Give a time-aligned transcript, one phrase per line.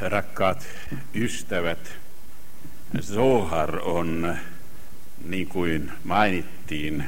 [0.00, 0.66] Rakkaat
[1.14, 1.92] ystävät,
[3.00, 4.36] Zohar on,
[5.24, 7.04] niin kuin mainittiin,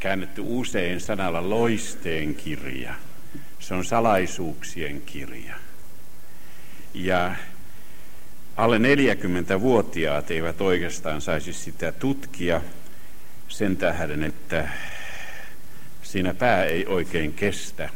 [0.00, 2.94] käännetty usein sanalla loisteen kirja.
[3.60, 5.54] Se on salaisuuksien kirja.
[6.94, 7.34] Ja
[8.56, 12.60] alle 40-vuotiaat eivät oikeastaan saisi sitä tutkia
[13.48, 14.68] sen tähden, että
[16.02, 17.90] siinä pää ei oikein kestä.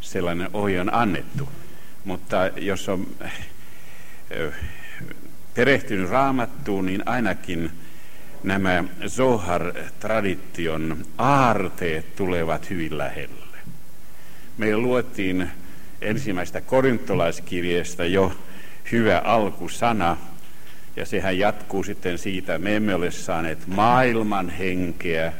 [0.00, 1.48] Sellainen ohje on annettu.
[2.04, 3.06] Mutta jos on
[5.54, 7.70] perehtynyt raamattuun, niin ainakin
[8.42, 13.56] nämä Zohar-tradition aarteet tulevat hyvin lähelle.
[14.58, 15.50] Me luettiin
[16.00, 18.32] ensimmäistä korintolaiskirjeestä jo
[18.92, 20.16] hyvä alkusana,
[20.96, 25.32] ja sehän jatkuu sitten siitä, me emme ole saaneet maailman henkeä,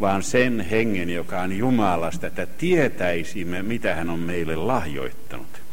[0.00, 5.65] vaan sen hengen, joka on Jumalasta, että tietäisimme, mitä hän on meille lahjoittanut.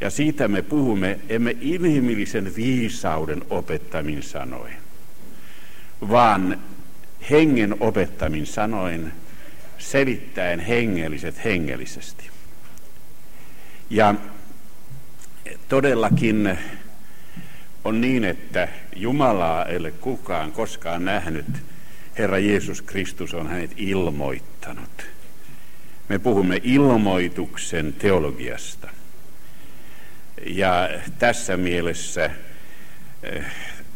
[0.00, 4.76] Ja siitä me puhumme, emme inhimillisen viisauden opettamin sanoin,
[6.08, 6.60] vaan
[7.30, 9.12] hengen opettamin sanoin,
[9.78, 12.30] selittäen hengelliset hengellisesti.
[13.90, 14.14] Ja
[15.68, 16.58] todellakin
[17.84, 21.46] on niin, että Jumalaa ei ole kukaan koskaan nähnyt.
[22.18, 25.06] Herra Jeesus Kristus on hänet ilmoittanut.
[26.08, 28.95] Me puhumme ilmoituksen teologiasta.
[30.44, 32.30] Ja tässä mielessä
[33.22, 33.44] eh,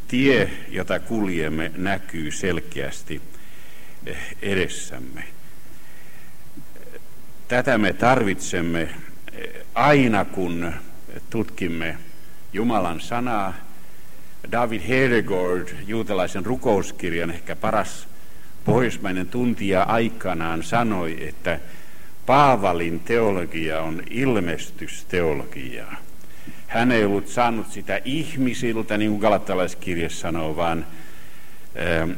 [0.08, 3.22] tie, jota kuljemme, näkyy selkeästi
[4.06, 5.24] eh, edessämme.
[7.48, 10.72] Tätä me tarvitsemme eh, aina, kun
[11.30, 11.96] tutkimme
[12.52, 13.54] Jumalan sanaa.
[14.52, 18.08] David Hedegaard, juutalaisen rukouskirjan ehkä paras
[18.64, 21.60] pohjoismainen tuntija aikanaan sanoi, että
[22.26, 25.96] Paavalin teologia on ilmestysteologiaa.
[26.70, 30.86] Hän ei ollut saanut sitä ihmisiltä, niin kuin galattalaiskirja sanoo, vaan
[31.78, 32.10] ähm,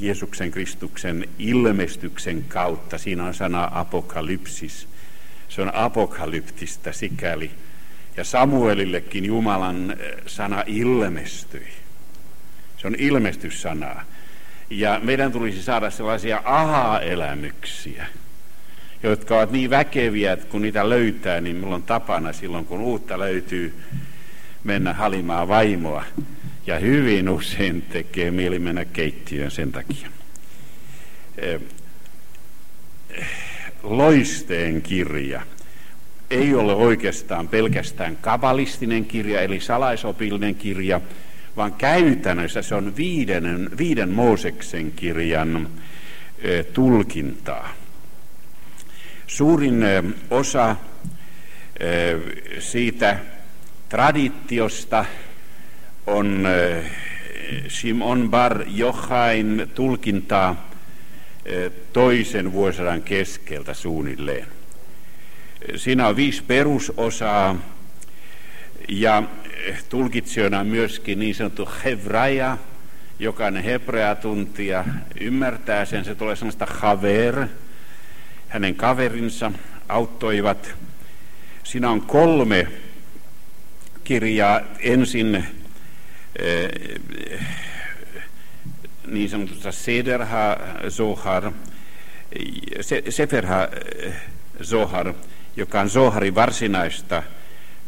[0.00, 2.98] Jeesuksen Kristuksen ilmestyksen kautta.
[2.98, 4.88] Siinä on sana apokalypsis.
[5.48, 7.50] Se on apokalyptista sikäli.
[8.16, 11.68] Ja Samuelillekin Jumalan äh, sana ilmestyi.
[12.78, 14.02] Se on ilmestyssanaa.
[14.70, 18.06] Ja meidän tulisi saada sellaisia aha-elämyksiä
[19.02, 23.18] jotka ovat niin väkeviä, että kun niitä löytää, niin minulla on tapana silloin, kun uutta
[23.18, 23.74] löytyy,
[24.64, 26.04] mennä halimaan vaimoa.
[26.66, 30.08] Ja hyvin usein tekee mieli mennä keittiöön sen takia.
[33.82, 35.42] Loisteen kirja
[36.30, 41.00] ei ole oikeastaan pelkästään kabalistinen kirja, eli salaisopillinen kirja,
[41.56, 45.68] vaan käytännössä se on viiden, viiden Mooseksen kirjan
[46.72, 47.74] tulkintaa.
[49.26, 49.84] Suurin
[50.30, 50.76] osa
[52.58, 53.18] siitä
[53.88, 55.04] traditiosta
[56.06, 56.48] on
[57.68, 60.70] Simon Bar Jochain tulkintaa
[61.92, 64.46] toisen vuosisadan keskeltä suunnilleen.
[65.76, 67.56] Siinä on viisi perusosaa
[68.88, 69.22] ja
[69.88, 72.58] tulkitsijana myöskin niin sanottu hevraja,
[73.18, 74.84] jokainen hebrea tuntija
[75.20, 77.46] ymmärtää sen, se tulee sellaista haver,
[78.56, 79.52] hänen kaverinsa
[79.88, 80.74] auttoivat.
[81.64, 82.66] Siinä on kolme
[84.04, 84.60] kirjaa.
[84.78, 86.70] Ensin eh,
[89.06, 90.56] niin sanotusta Sederha
[90.88, 91.52] Zohar,
[93.08, 93.68] Seferha
[94.04, 94.14] eh,
[94.62, 95.14] Zohar,
[95.56, 97.22] joka on Zoharin varsinaista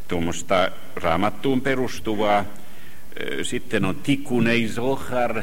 [0.08, 2.38] tuommoista raamattuun perustuvaa.
[2.40, 2.46] Eh,
[3.42, 5.42] sitten on Tikunei Zohar,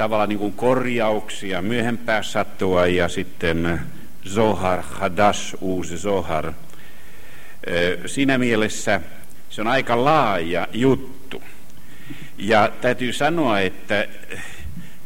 [0.00, 3.80] tavallaan niin kuin korjauksia myöhempää sattua ja sitten
[4.28, 6.52] Zohar Hadash, uusi Zohar.
[8.06, 9.00] Siinä mielessä
[9.50, 11.42] se on aika laaja juttu.
[12.38, 14.08] Ja täytyy sanoa, että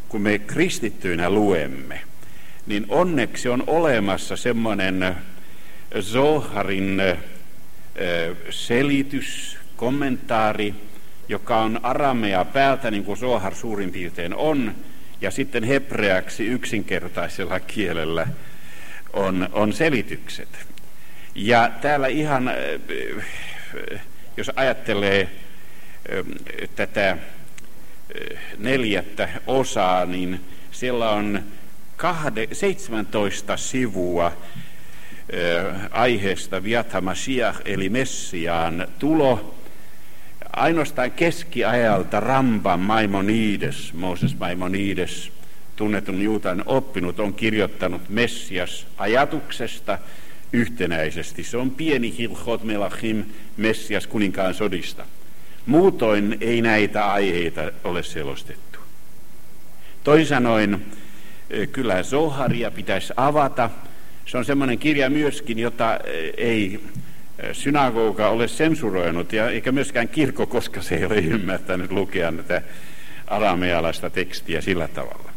[0.09, 2.01] kun me kristittyinä luemme,
[2.67, 5.17] niin onneksi on olemassa semmoinen
[6.01, 7.03] Zoharin
[8.51, 10.75] selitys, kommentaari,
[11.29, 14.75] joka on aramea päältä, niin kuin Zohar suurin piirtein on,
[15.21, 18.27] ja sitten hebreaksi yksinkertaisella kielellä
[19.13, 20.49] on, on selitykset.
[21.35, 22.55] Ja täällä ihan, äh,
[24.37, 27.19] jos ajattelee äh, tätä äh,
[28.59, 30.41] neljättä osaa, niin
[30.71, 31.43] siellä on
[31.97, 34.33] kahde, 17 sivua
[35.91, 39.55] aiheesta Viatha Mashiach, eli Messiaan tulo,
[40.57, 45.33] Ainoastaan keskiajalta Rambam Maimonides, Moses Maimonides,
[45.77, 49.99] tunnetun juutan oppinut, on kirjoittanut Messias ajatuksesta
[50.53, 51.45] yhtenäisesti.
[51.45, 53.25] Se on pieni Hilchot Melachim
[53.57, 55.05] Messias kuninkaan sodista.
[55.67, 58.79] Muutoin ei näitä aiheita ole selostettu.
[60.05, 60.85] Toisin sanoen,
[61.73, 63.71] kyllä Zoharia pitäisi avata.
[64.27, 65.99] Se on semmoinen kirja myöskin, jota
[66.37, 66.81] ei
[67.53, 72.63] synagoga ole sensuroinut, ja eikä myöskään kirkko, koska se ei ole ymmärtänyt lukea tätä
[73.27, 75.31] aramealaista tekstiä sillä tavalla.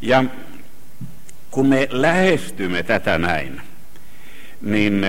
[0.00, 0.24] Ja
[1.50, 3.60] kun me lähestymme tätä näin,
[4.62, 5.06] niin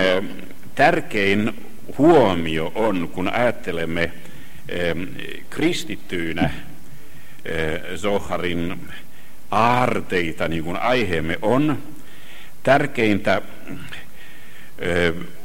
[0.75, 1.53] tärkein
[1.97, 4.11] huomio on, kun ajattelemme
[5.49, 6.49] kristittyynä
[7.95, 8.79] Zoharin
[9.51, 11.77] aarteita, niin kuin aiheemme on,
[12.63, 13.41] tärkeintä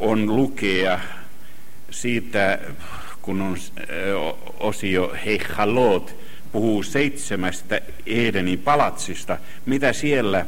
[0.01, 1.01] on lukea
[1.91, 2.59] siitä,
[3.23, 3.57] kun on
[4.61, 6.17] osio Heichalot,
[6.53, 10.47] puhuu seitsemästä Edenin palatsista, mitä siellä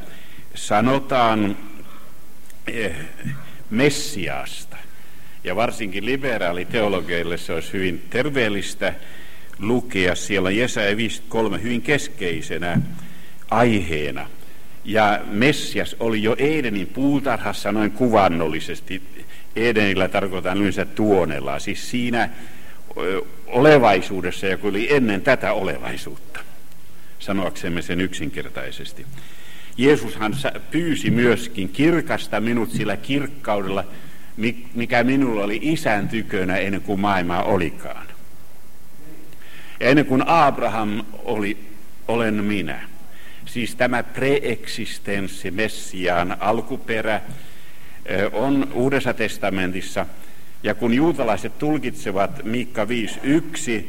[0.55, 1.57] sanotaan
[3.71, 4.77] Messiasta.
[5.45, 8.95] Ja varsinkin liberaaliteologeille se olisi hyvin terveellistä
[9.59, 12.81] lukea siellä Jesaja 53 hyvin keskeisenä
[13.51, 14.29] aiheena.
[14.85, 19.03] Ja Messias oli jo Edenin puutarhassa noin kuvannollisesti.
[19.57, 22.31] Edenillä tarkoitan yleensä tuonella, siis siinä
[23.47, 26.41] olevaisuudessa, joka oli ennen tätä olevaisuutta,
[27.19, 29.07] sanoaksemme sen yksinkertaisesti.
[29.77, 30.35] Jeesushan
[30.71, 33.85] pyysi myöskin kirkasta minut sillä kirkkaudella,
[34.75, 38.07] mikä minulla oli isän tykönä ennen kuin maailmaa olikaan.
[39.81, 41.57] Ja ennen kuin Abraham oli,
[42.09, 42.92] olen minä.
[43.53, 47.21] Siis tämä preeksistenssi, Messiaan alkuperä,
[48.33, 50.07] on Uudessa testamentissa.
[50.63, 53.85] Ja kun juutalaiset tulkitsevat Miikka 5.1,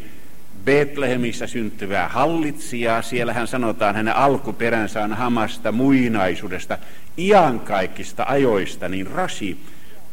[0.65, 6.77] Betlehemissä syntyvää hallitsijaa, siellähän sanotaan hänen alkuperänsä on hamasta muinaisuudesta,
[7.17, 9.57] iankaikkista ajoista, niin Rasi,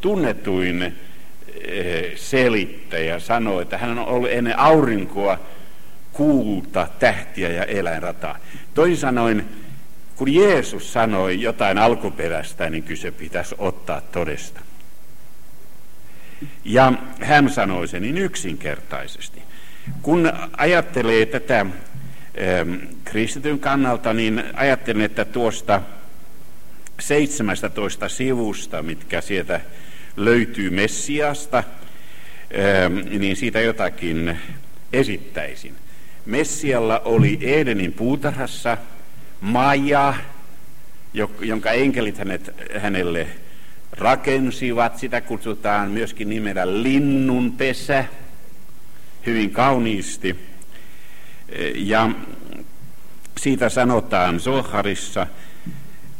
[0.01, 0.95] tunnetuin
[2.15, 5.39] selittäjä, sanoi, että hän on ollut ennen aurinkoa
[6.13, 8.37] kuuta, tähtiä ja eläinrataa.
[8.73, 9.45] Toisin sanoen,
[10.15, 14.59] kun Jeesus sanoi jotain alkuperäistä, niin kyse pitäisi ottaa todesta.
[16.65, 19.41] Ja hän sanoi sen niin yksinkertaisesti.
[20.01, 22.73] Kun ajattelee tätä ähm,
[23.03, 25.81] kristityn kannalta, niin ajattelen, että tuosta
[26.99, 29.61] 17 sivusta, mitkä sieltä
[30.17, 34.39] löytyy Messiasta, ähm, niin siitä jotakin
[34.93, 35.80] esittäisin.
[36.25, 38.77] Messialla oli Edenin puutarhassa
[39.41, 40.13] maja,
[41.39, 43.27] jonka enkelit hänet, hänelle
[43.91, 44.97] rakensivat.
[44.97, 48.05] Sitä kutsutaan myöskin nimellä linnunpesä,
[49.25, 50.35] hyvin kauniisti.
[51.75, 52.09] Ja
[53.37, 55.27] siitä sanotaan Zoharissa,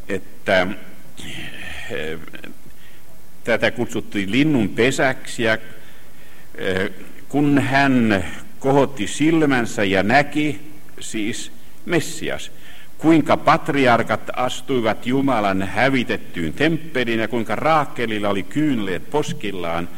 [0.09, 0.67] että
[1.91, 2.19] eh,
[3.43, 5.57] tätä kutsuttiin linnun pesäksi ja
[6.55, 6.89] eh,
[7.29, 8.25] kun hän
[8.61, 10.59] kohotti silmänsä ja näki,
[10.99, 11.51] siis
[11.85, 12.51] Messias,
[12.97, 19.89] kuinka patriarkat astuivat Jumalan hävitettyyn temppeliin ja kuinka Raakelilla oli kyynleet poskillaan.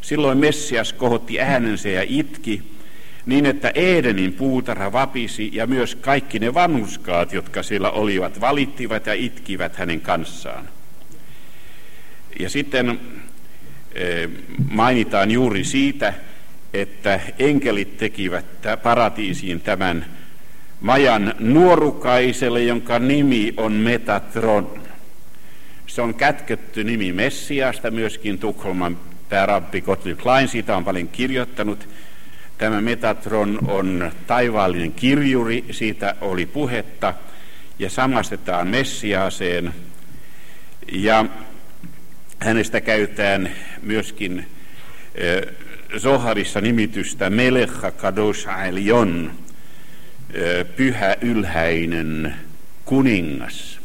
[0.00, 2.62] Silloin Messias kohotti äänensä ja itki,
[3.26, 9.14] niin että Edenin puutarha vapisi ja myös kaikki ne vanhuskaat, jotka siellä olivat, valittivat ja
[9.14, 10.68] itkivät hänen kanssaan.
[12.38, 13.00] Ja sitten
[13.94, 14.28] eh,
[14.70, 16.14] mainitaan juuri siitä,
[16.80, 18.46] että enkelit tekivät
[18.82, 20.06] paratiisiin tämän
[20.80, 24.80] majan nuorukaiselle, jonka nimi on Metatron.
[25.86, 31.88] Se on kätketty nimi Messiasta, myöskin Tukholman päärabbi Gottlieb Klein siitä on paljon kirjoittanut.
[32.58, 37.14] Tämä Metatron on taivaallinen kirjuri, siitä oli puhetta,
[37.78, 39.74] ja samastetaan Messiaaseen.
[40.92, 41.24] Ja
[42.38, 43.50] hänestä käytetään
[43.82, 44.46] myöskin
[45.96, 49.32] Zoharissa nimitystä Melecha Kadosh Elion,
[50.76, 52.34] pyhä ylhäinen
[52.84, 53.78] kuningas.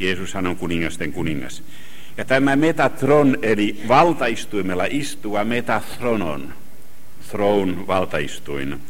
[0.00, 1.62] Jeesushan on kuningasten kuningas.
[2.16, 6.54] Ja tämä Metatron, eli valtaistuimella istuva Metathronon,
[7.30, 8.80] throne valtaistuin,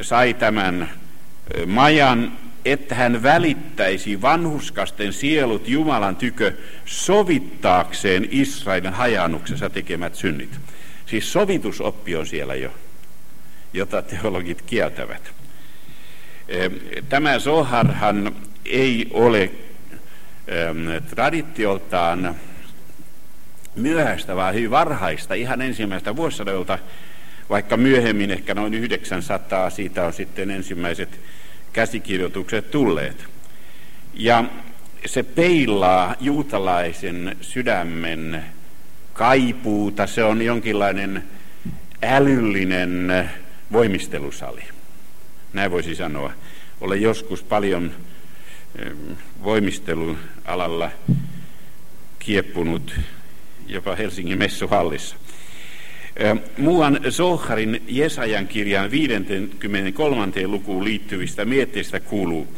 [0.00, 0.90] sai tämän
[1.66, 2.32] majan,
[2.64, 6.52] että hän välittäisi vanhuskasten sielut Jumalan tykö
[6.84, 10.50] sovittaakseen Israelin hajannuksessa tekemät synnit.
[11.10, 12.70] Siis sovitusoppi on siellä jo,
[13.72, 15.32] jota teologit kieltävät.
[17.08, 19.50] Tämä Zoharhan ei ole
[21.10, 22.34] traditioltaan
[23.76, 26.78] myöhäistä, vaan hyvin varhaista, ihan ensimmäistä vuosisadolta,
[27.50, 31.20] vaikka myöhemmin ehkä noin 900 siitä on sitten ensimmäiset
[31.72, 33.24] käsikirjoitukset tulleet.
[34.14, 34.44] Ja
[35.06, 38.44] se peilaa juutalaisen sydämen
[39.18, 41.24] kaipuuta, se on jonkinlainen
[42.02, 43.30] älyllinen
[43.72, 44.62] voimistelusali.
[45.52, 46.32] Näin voisi sanoa.
[46.80, 47.92] Olen joskus paljon
[49.44, 50.90] voimistelualalla
[52.18, 53.00] kieppunut
[53.66, 55.16] jopa Helsingin messuhallissa.
[56.58, 60.46] Muuan Zoharin Jesajan kirjan 53.
[60.46, 62.56] lukuun liittyvistä mietteistä kuuluu,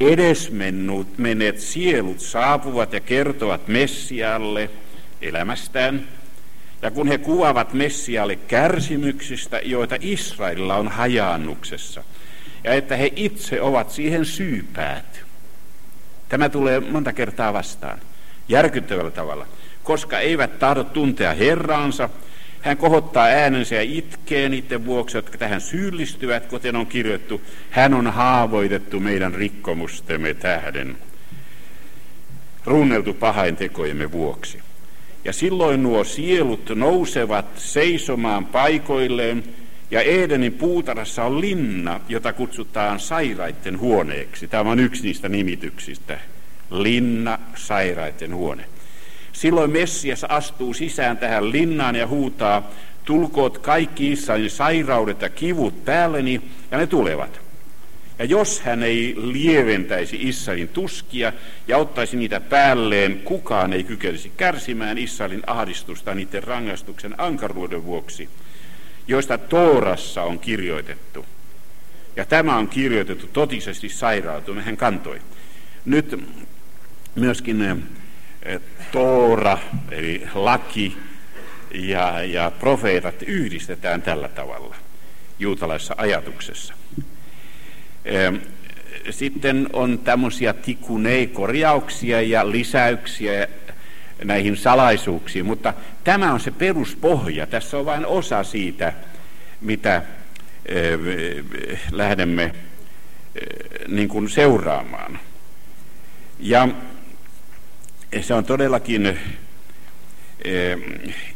[0.00, 4.70] edesmennut menet sielut saapuvat ja kertovat Messialle
[5.22, 6.08] elämästään,
[6.82, 12.04] ja kun he kuvaavat Messialle kärsimyksistä, joita Israelilla on hajaannuksessa,
[12.64, 15.24] ja että he itse ovat siihen syypäät.
[16.28, 17.98] Tämä tulee monta kertaa vastaan,
[18.48, 19.46] järkyttävällä tavalla,
[19.82, 22.08] koska eivät tahdo tuntea Herraansa,
[22.62, 27.42] hän kohottaa äänensä ja itkee niiden vuoksi, jotka tähän syyllistyvät, kuten on kirjoittu.
[27.70, 30.96] Hän on haavoitettu meidän rikkomustemme tähden,
[32.64, 34.60] runneltu pahain tekojemme vuoksi.
[35.24, 39.44] Ja silloin nuo sielut nousevat seisomaan paikoilleen,
[39.90, 44.48] ja Edenin puutarassa on linna, jota kutsutaan sairaiden huoneeksi.
[44.48, 46.18] Tämä on yksi niistä nimityksistä.
[46.70, 48.64] Linna, sairaiden huone.
[49.32, 52.70] Silloin Messias astuu sisään tähän linnaan ja huutaa,
[53.04, 57.40] tulkoot kaikki Israelin sairaudet ja kivut päälleni, ja ne tulevat.
[58.22, 61.32] Ja jos hän ei lieventäisi Israelin tuskia
[61.68, 68.28] ja ottaisi niitä päälleen, kukaan ei kykenisi kärsimään Israelin ahdistusta niiden rangaistuksen ankaruuden vuoksi,
[69.08, 71.26] joista Toorassa on kirjoitettu.
[72.16, 75.20] Ja tämä on kirjoitettu totisesti sairautuneen, hän kantoi.
[75.84, 76.24] Nyt
[77.14, 77.62] myöskin
[78.42, 78.60] eh,
[78.92, 79.58] Toora,
[79.90, 80.96] eli laki
[81.74, 84.76] ja, ja profeetat yhdistetään tällä tavalla
[85.38, 86.74] juutalaisessa ajatuksessa.
[89.10, 93.48] Sitten on tämmöisiä tikunei-korjauksia ja lisäyksiä
[94.24, 97.46] näihin salaisuuksiin, mutta tämä on se peruspohja.
[97.46, 98.92] Tässä on vain osa siitä,
[99.60, 100.02] mitä
[101.90, 102.54] lähdemme
[103.88, 105.18] niin kuin seuraamaan.
[106.40, 106.68] Ja
[108.20, 109.18] se on todellakin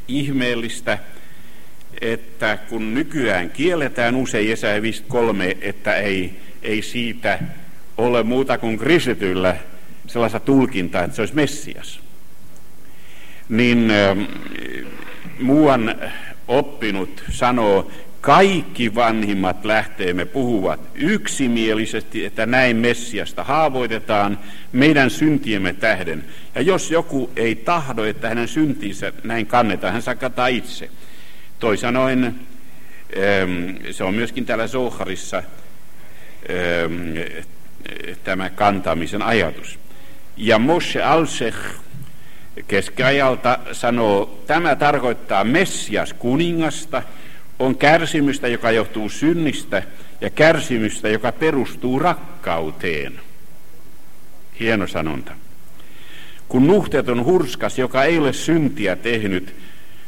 [0.09, 0.99] ihmeellistä,
[2.01, 7.39] että kun nykyään kielletään usein Jesaja 53, että ei, ei siitä
[7.97, 9.57] ole muuta kuin kristityllä
[10.07, 12.01] sellaista tulkintaa, että se olisi Messias,
[13.49, 14.17] niin eh,
[15.41, 15.95] muuan
[16.49, 24.39] oppinut sanoo, kaikki vanhimmat lähteemme puhuvat yksimielisesti, että näin Messiasta haavoitetaan
[24.73, 26.25] meidän syntiemme tähden.
[26.55, 30.91] Ja jos joku ei tahdo, että hänen syntinsä näin kannetaan, hän sakataa itse.
[31.59, 32.35] Toisanoin,
[33.91, 35.43] se on myöskin täällä Zoharissa
[38.25, 39.79] tämä kantamisen ajatus.
[40.37, 41.59] Ja Moshe Alsech
[42.69, 47.03] keskiajalta sanoo, tämä tarkoittaa Messias kuningasta–
[47.59, 49.83] on kärsimystä, joka johtuu synnistä,
[50.21, 53.21] ja kärsimystä, joka perustuu rakkauteen.
[54.61, 55.33] Hieno sanonta.
[56.49, 59.55] Kun nuhteeton hurskas, joka ei ole syntiä tehnyt,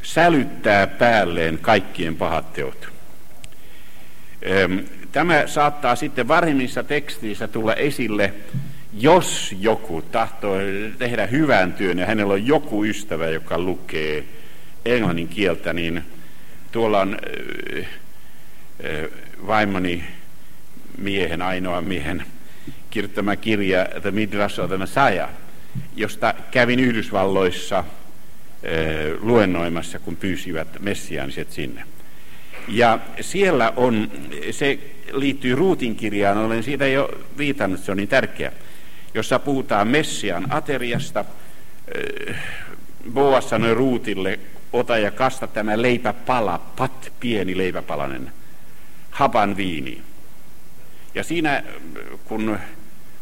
[0.02, 2.88] sälyttää päälleen kaikkien pahat teot.
[5.12, 8.35] Tämä saattaa sitten varhimmissa teksteissä tulla esille,
[8.95, 10.57] jos joku tahtoo
[10.99, 14.25] tehdä hyvän työn ja hänellä on joku ystävä, joka lukee
[14.85, 16.05] englannin kieltä, niin
[16.73, 17.19] Tuolla on
[19.47, 20.05] vaimoni
[20.99, 22.25] miehen, ainoa miehen
[22.91, 25.31] kirjoittama kirja The Midrash of the Messiah,
[25.97, 27.85] josta kävin Yhdysvalloissa
[29.21, 31.83] luennoimassa, kun pyysivät messiaaniset sinne.
[32.69, 34.11] Ja siellä on,
[34.50, 34.79] se
[35.12, 38.53] liittyy Ruutin kirjaan, olen siitä jo viitannut, se on niin tärkeä,
[39.15, 41.25] jossa puhutaan Messian ateriasta.
[43.12, 44.38] Boas sanoi Ruutille,
[44.73, 48.33] ota ja kasta tämä leipäpala, pat, pieni leipäpalanen,
[49.11, 50.03] hapan viini.
[51.15, 51.62] Ja siinä,
[52.25, 52.59] kun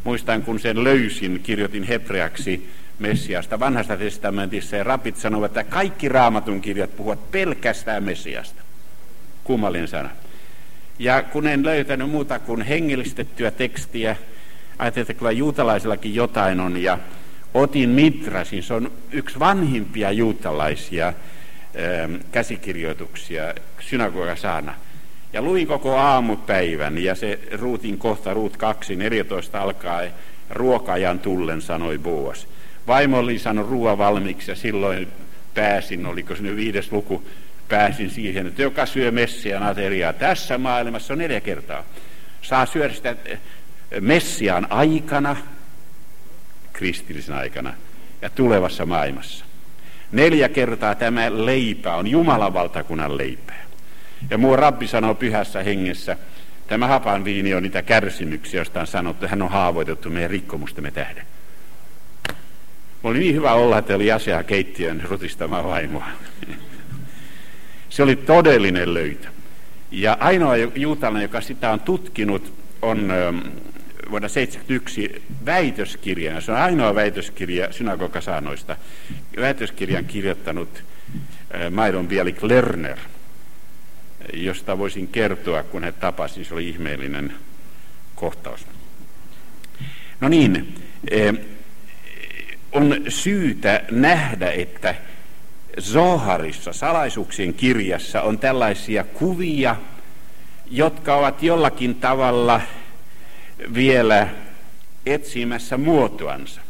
[0.05, 6.61] muistan, kun sen löysin, kirjoitin hebreaksi Messiasta vanhasta testamentissa, ja rapit sanovat, että kaikki raamatun
[6.61, 8.63] kirjat puhuvat pelkästään Messiasta.
[9.45, 10.11] Kummallinen sana.
[10.99, 14.17] Ja kun en löytänyt muuta kuin hengellistettyä tekstiä,
[14.79, 16.99] ajattelin, että kyllä juutalaisillakin jotain on, ja
[17.55, 21.13] otin Mitrasin, se on yksi vanhimpia juutalaisia
[21.79, 24.75] Ähm, käsikirjoituksia synagogasaana.
[25.33, 30.03] Ja luin koko aamupäivän ja se ruutin kohta, ruut 2, 14 alkaa
[30.51, 32.49] ruokajan tullen, sanoi Boas.
[32.87, 35.09] Vaimo oli sanonut ruoan valmiiksi ja silloin
[35.55, 37.23] pääsin, oliko se nyt viides luku,
[37.69, 41.85] pääsin siihen, että joka syö messian ateriaa tässä maailmassa on neljä kertaa.
[42.43, 43.39] Saa syödä sitä eh,
[44.01, 45.37] messiaan aikana,
[46.73, 47.75] kristillisen aikana
[48.23, 49.45] ja tulevassa maailmassa.
[50.13, 53.65] Neljä kertaa tämä leipä on Jumalan valtakunnan leipää.
[54.31, 56.17] Ja muu rabbi sanoo pyhässä hengessä,
[56.67, 60.91] tämä hapan viini on niitä kärsimyksiä, joista on sanottu, että hän on haavoitettu meidän rikkomustemme
[60.91, 61.27] tähden.
[63.03, 66.07] Oli niin hyvä olla, että oli asiaa keittiön rutistamaan vaimoa.
[67.97, 69.29] Se oli todellinen löytö.
[69.91, 73.39] Ja ainoa juutalainen, joka sitä on tutkinut, on ähm,
[74.11, 76.41] vuonna 1971 väitöskirja.
[76.41, 78.77] Se on ainoa väitöskirja synagogasaanoista.
[79.37, 80.69] Väitöskirjan kirjoittanut
[81.55, 82.99] äh, Maidon Bielik Lerner,
[84.33, 86.49] josta voisin kertoa, kun he tapasivat.
[86.49, 87.35] Se oli ihmeellinen
[88.15, 88.67] kohtaus.
[90.21, 90.75] No niin,
[91.13, 91.45] äh,
[92.73, 94.95] on syytä nähdä, että
[95.81, 99.77] Zoharissa, salaisuuksien kirjassa, on tällaisia kuvia,
[100.71, 102.61] jotka ovat jollakin tavalla
[103.75, 104.29] vielä
[105.07, 106.61] etsimässä muotoansa,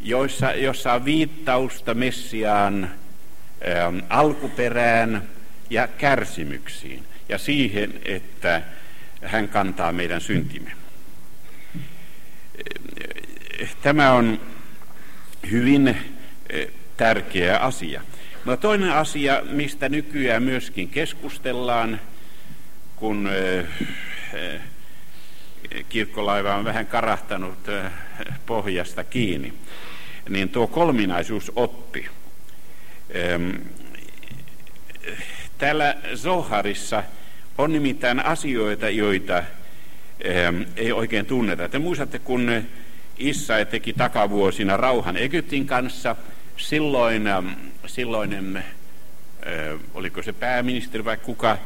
[0.00, 2.90] joissa, jossa on viittausta Messiaan
[3.68, 5.22] ähm, alkuperään
[5.70, 8.62] ja kärsimyksiin ja siihen, että
[9.24, 10.72] hän kantaa meidän syntimme.
[13.82, 14.40] Tämä on
[15.50, 15.96] hyvin äh,
[16.96, 18.02] tärkeä asia.
[18.44, 22.00] No toinen asia, mistä nykyään myöskin keskustellaan,
[22.96, 23.28] kun
[25.88, 27.58] kirkkolaiva on vähän karahtanut
[28.46, 29.52] pohjasta kiinni,
[30.28, 32.08] niin tuo kolminaisuusoppi.
[35.58, 37.04] Täällä Zoharissa
[37.58, 39.42] on nimittäin asioita, joita
[40.76, 41.68] ei oikein tunneta.
[41.68, 42.62] Te muistatte, kun
[43.18, 46.16] Issa teki takavuosina rauhan Egyptin kanssa,
[46.56, 47.28] silloin
[47.86, 48.64] silloinen,
[49.94, 51.58] oliko se pääministeri vai kuka,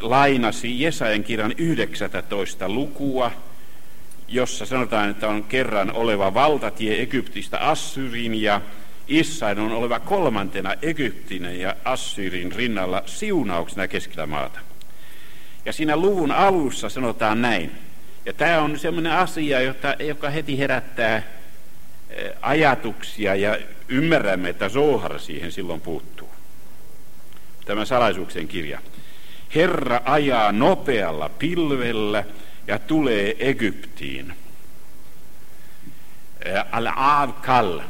[0.00, 3.30] lainasi Jesajan kirjan 19 lukua,
[4.28, 8.60] jossa sanotaan, että on kerran oleva valtatie Egyptistä Assyrin ja
[9.08, 14.60] Israel on oleva kolmantena Egyptin ja Assyrin rinnalla siunauksena keskellä maata.
[15.64, 17.70] Ja siinä luvun alussa sanotaan näin.
[18.26, 19.58] Ja tämä on sellainen asia,
[20.06, 21.22] joka heti herättää
[22.42, 26.30] ajatuksia ja ymmärrämme, että Zohar siihen silloin puuttuu.
[27.64, 28.80] Tämä salaisuuksien kirja.
[29.54, 32.24] Herra ajaa nopealla pilvellä
[32.66, 34.34] ja tulee Egyptiin.
[36.72, 37.80] Al-Aad Kal.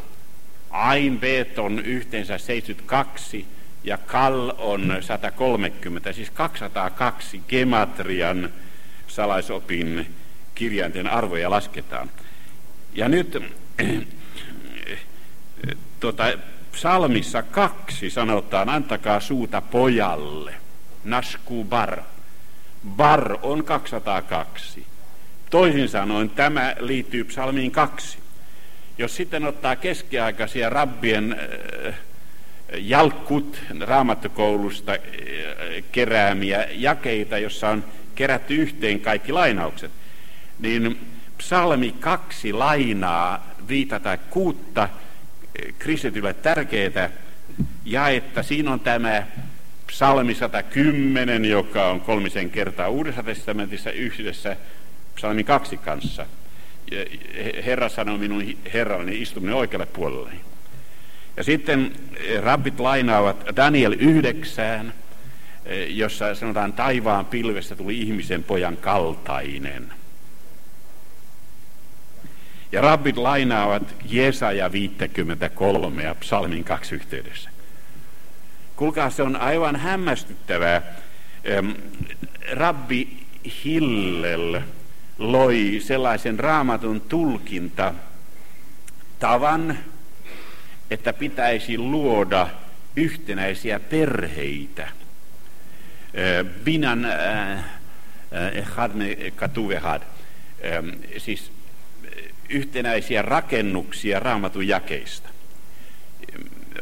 [0.70, 3.46] Ain Bet on yhteensä 72
[3.84, 8.52] ja Kal on 130, siis 202 gematrian
[9.06, 10.14] salaisopin
[10.54, 12.10] kirjainten arvoja lasketaan.
[12.94, 13.42] Ja nyt
[16.00, 16.24] tuota,
[16.72, 20.55] psalmissa kaksi sanotaan, antakaa suuta pojalle.
[21.05, 21.98] Nasku bar.
[22.88, 24.87] Bar on 202.
[25.50, 28.18] Toisin sanoen tämä liittyy psalmiin kaksi.
[28.98, 31.37] Jos sitten ottaa keskiaikaisia rabbien
[31.88, 31.94] äh,
[32.79, 34.98] jalkut raamattokoulusta äh,
[35.92, 39.90] keräämiä jakeita, jossa on kerätty yhteen kaikki lainaukset,
[40.59, 40.98] niin
[41.38, 44.88] psalmi kaksi lainaa viitä tai kuutta
[45.79, 47.11] kristitylle tärkeää
[47.85, 49.27] ja että siinä on tämä
[49.87, 54.57] psalmi 110, joka on kolmisen kertaa Uudessa testamentissa yhdessä
[55.14, 56.27] psalmi kaksi kanssa.
[57.67, 60.31] Herra sanoi minun herralleni istuminen oikealle puolelle.
[61.37, 61.93] Ja sitten
[62.40, 64.93] rabbit lainaavat Daniel 9,
[65.88, 69.93] jossa sanotaan taivaan pilvestä tuli ihmisen pojan kaltainen–
[72.74, 77.50] ja rabbit lainaavat Jesaja 53 ja psalmin kaksi yhteydessä.
[78.76, 80.82] Kuulkaa, se on aivan hämmästyttävää.
[82.52, 83.08] Rabbi
[83.64, 84.60] Hillel
[85.18, 87.94] loi sellaisen raamatun tulkinta
[89.18, 89.78] tavan,
[90.90, 92.48] että pitäisi luoda
[92.96, 94.88] yhtenäisiä perheitä.
[96.64, 97.06] Binan
[98.52, 98.92] ehad
[99.37, 100.02] katuvehad.
[101.18, 101.54] Siis
[102.48, 105.28] yhtenäisiä rakennuksia raamatun jakeista.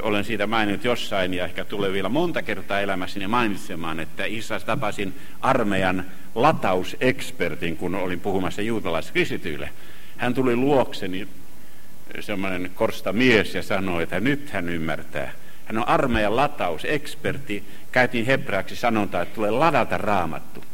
[0.02, 5.14] Olen siitä maininnut jossain ja ehkä tulee vielä monta kertaa elämässäni mainitsemaan, että Israelissa tapasin
[5.40, 9.70] armeijan latausekspertin, kun olin puhumassa juutalaiskristityille.
[10.16, 11.28] Hän tuli luokseni,
[12.20, 15.32] semmoinen korsta mies, ja sanoi, että nyt hän ymmärtää.
[15.64, 17.64] Hän on armeijan latauseksperti.
[17.92, 20.64] Käytiin hebraaksi sanonta, että tulee ladata raamattu.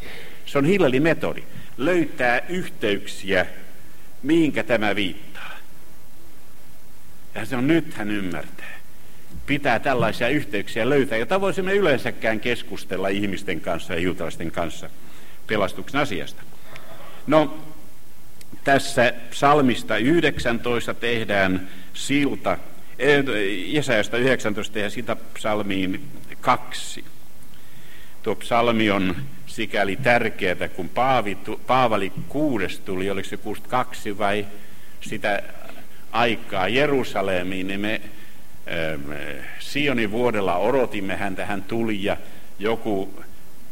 [0.46, 1.42] Se on Hillelin metodi.
[1.76, 3.46] Löytää yhteyksiä
[4.22, 5.50] mihinkä tämä viittaa.
[7.34, 8.78] Ja se on nyt hän ymmärtää.
[9.46, 14.90] Pitää tällaisia yhteyksiä löytää, jota voisimme yleensäkään keskustella ihmisten kanssa ja juutalaisten kanssa
[15.46, 16.42] pelastuksen asiasta.
[17.26, 17.58] No,
[18.64, 22.58] tässä psalmista 19 tehdään silta,
[23.66, 26.02] Jesaajasta 19 tehdään silta psalmiin
[26.40, 27.04] kaksi.
[28.22, 34.46] Tuo psalmi on sikäli tärkeää, kun Paavi, Paavali kuudes tuli, oliko se 62 vai
[35.00, 35.42] sitä
[36.12, 38.00] aikaa Jerusalemiin, niin me
[38.92, 39.12] ähm,
[39.58, 42.16] Sionin vuodella odotimme häntä, hän tuli ja
[42.58, 43.24] joku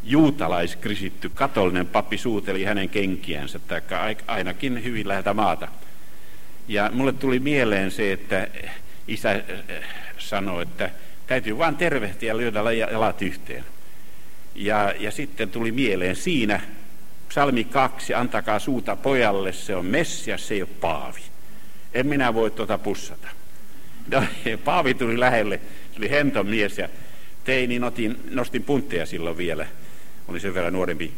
[0.05, 5.69] juutalaiskrisitty katolinen pappi suuteli hänen kenkiänsä, tai ainakin hyvin läheltä maata.
[6.69, 8.49] Ja mulle tuli mieleen se, että
[9.09, 9.43] isä äh,
[10.19, 10.91] sanoi, että
[11.27, 13.65] täytyy vain tervehtiä ja lyödä jalat yhteen.
[14.57, 16.61] Ja, ja sitten tuli mieleen siinä,
[17.29, 21.21] psalmi kaksi, antakaa suuta pojalle, se on Messias, se ei ole Paavi.
[21.95, 23.29] En minä voi tuota pussata.
[24.11, 24.23] No,
[24.65, 25.61] Paavi tuli lähelle,
[25.93, 26.89] se oli henton mies ja
[27.45, 29.67] tein, niin otin, nostin puntteja silloin vielä,
[30.29, 31.13] oli sen verran nuorempi.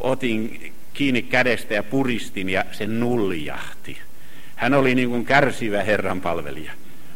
[0.00, 3.98] Otin kiinni kädestä ja puristin ja se nuljahti.
[4.56, 6.72] Hän oli niin kuin kärsivä Herran palvelija.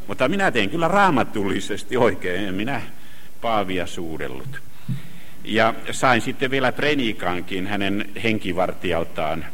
[0.07, 2.83] Mutta minä tein kyllä raamatullisesti oikein, en minä
[3.41, 4.67] Paavia suudellut.
[5.49, 9.45] Ja sain sitten vielä prenikankin hänen henkivartijaltaan,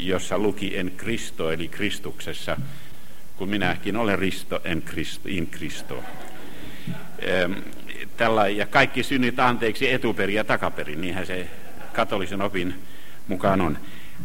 [0.00, 2.56] jossa luki en Kristo, eli Kristuksessa,
[3.36, 6.04] kun minäkin olen Risto, en Kristo, in Kristo.
[8.16, 11.46] Tällä, ja kaikki synnit anteeksi etuperin ja takaperin, niinhän se
[11.92, 12.74] katolisen opin
[13.28, 13.78] mukaan on.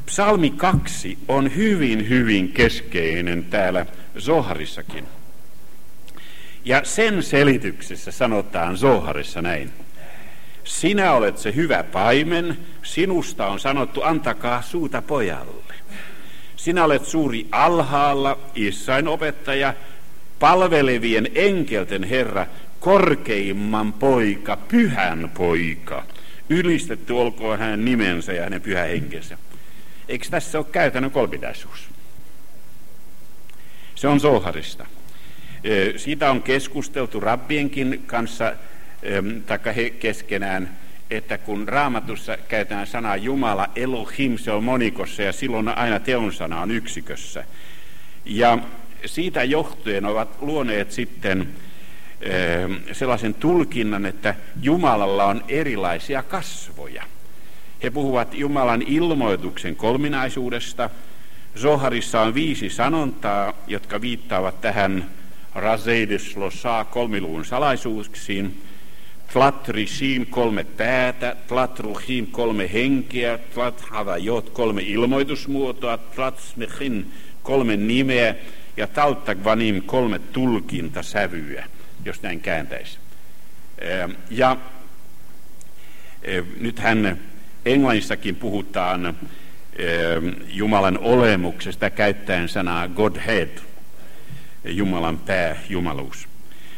[0.06, 3.86] Psalmi 2 on hyvin, hyvin keskeinen täällä
[4.20, 5.06] Zoharissakin.
[6.66, 9.87] Ja sen selityksessä sanotaan Zoharissa näin.
[10.68, 15.74] Sinä olet se hyvä paimen, sinusta on sanottu, antakaa suuta pojalle.
[16.56, 19.74] Sinä olet suuri alhaalla, Issain opettaja,
[20.40, 22.48] palvelevien enkelten Herra,
[22.80, 26.04] korkeimman poika, pyhän poika.
[26.50, 29.38] Ylistetty olkoon hänen nimensä ja hänen pyhä henkensä.
[30.08, 31.90] Eikö tässä ole käytännön kolmidaisuus?
[33.96, 34.86] Se on Zoharista.
[35.98, 38.54] Siitä on keskusteltu rabbienkin kanssa
[39.46, 40.78] taikka he keskenään,
[41.12, 46.62] että kun raamatussa käytetään sanaa Jumala, Elohim, se on monikossa ja silloin aina teon sana
[46.62, 47.44] on yksikössä.
[48.26, 48.58] Ja
[49.06, 51.50] siitä johtuen ovat luoneet sitten
[52.92, 57.04] sellaisen tulkinnan, että Jumalalla on erilaisia kasvoja.
[57.84, 60.90] He puhuvat Jumalan ilmoituksen kolminaisuudesta.
[61.58, 65.10] Zoharissa on viisi sanontaa, jotka viittaavat tähän
[65.56, 68.62] Razeideslosaa kolmiluvun salaisuuksiin.
[69.34, 77.12] Tlatrishim kolme päätä, Tlatruhim kolme henkeä, Tlathavajot kolme ilmoitusmuotoa, Tlatsmechin
[77.44, 78.36] kolme nimeä
[78.78, 81.66] ja Taltagvanim kolme tulkintasävyä,
[82.06, 82.98] jos näin kääntäisi.
[83.80, 84.58] Ehm, ja
[86.24, 87.20] ehm, nythän
[87.66, 89.06] Englannissakin puhutaan
[89.76, 93.58] ehm, Jumalan olemuksesta käyttäen sanaa Godhead,
[94.66, 96.28] Jumalan pää, jumaluus.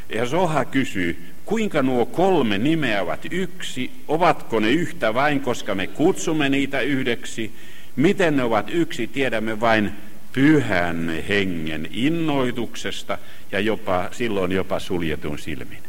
[0.09, 5.87] Ja Soha kysyy, kuinka nuo kolme nimeä ovat yksi, ovatko ne yhtä vain, koska me
[5.87, 7.53] kutsumme niitä yhdeksi,
[7.95, 9.91] miten ne ovat yksi, tiedämme vain
[10.33, 13.17] pyhän hengen innoituksesta
[13.51, 15.83] ja jopa, silloin jopa suljetun silmin.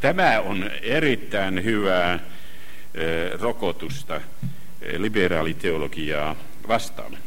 [0.00, 2.18] Tämä on erittäin hyvää
[3.40, 4.20] rokotusta
[4.96, 6.36] liberaaliteologiaa
[6.68, 7.18] vastaan.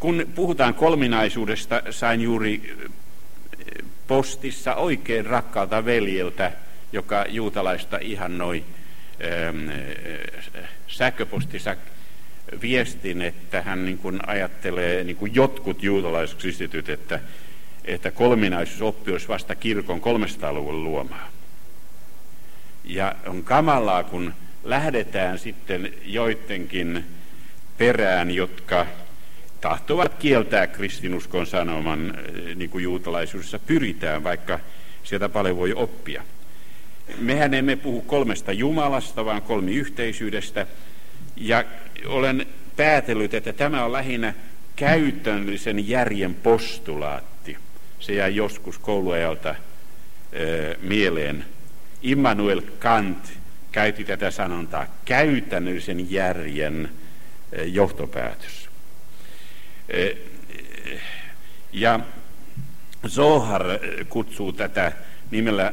[0.00, 2.76] Kun puhutaan kolminaisuudesta, sain juuri
[4.08, 6.52] postissa oikein rakkaalta veljeltä,
[6.92, 8.64] joka juutalaista ihannoi
[9.24, 11.76] ähm, äh, sähköpostissa
[12.62, 17.20] viestin, että hän niin kuin ajattelee, niin kuin jotkut juutalaiset kristityt, että,
[17.84, 21.28] että kolminaisuusoppi olisi vasta kirkon 300-luvun luomaa.
[22.84, 27.04] Ja on kamalaa, kun lähdetään sitten joidenkin
[27.78, 28.86] perään, jotka
[29.68, 34.60] tahtovat kieltää kristinuskon sanoman, eh, niin kuin juutalaisuudessa pyritään, vaikka
[35.04, 36.22] sieltä paljon voi oppia.
[37.18, 40.66] Mehän emme puhu kolmesta Jumalasta, vaan kolmiyhteisyydestä.
[41.36, 41.64] Ja
[42.06, 44.34] olen päätellyt, että tämä on lähinnä
[44.76, 47.56] käytännöllisen järjen postulaatti.
[48.00, 50.44] Se jää joskus kouluajalta e,
[50.80, 51.44] mieleen.
[52.02, 53.32] Immanuel Kant
[53.72, 56.90] käytti tätä sanontaa käytännöllisen järjen
[57.52, 58.65] e, johtopäätös.
[61.72, 62.00] Ja
[63.08, 63.64] Zohar
[64.08, 64.92] kutsuu tätä
[65.30, 65.72] nimellä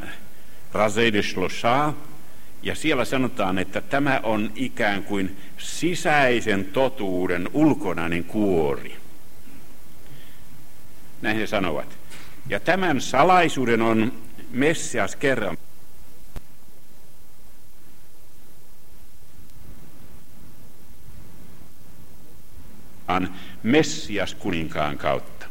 [0.74, 1.94] Razedeshlosha,
[2.64, 8.98] ja siellä sanotaan, että tämä on ikään kuin sisäisen totuuden ulkonainen kuori.
[11.22, 11.98] Näin he sanovat.
[12.50, 14.14] Ja tämän salaisuuden on
[14.52, 15.58] Messias kerran
[23.64, 25.46] Messias kuninkaan kautta.